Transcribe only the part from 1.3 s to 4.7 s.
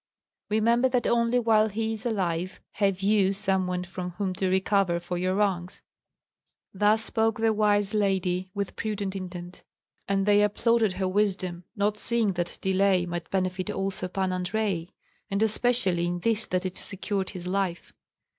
while he is alive have you some one from whom to